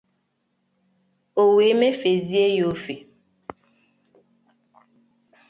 o 1.41 1.43
wee 1.55 1.73
mefèzie 1.79 2.45
ya 2.55 2.63
ófè. 2.71 2.95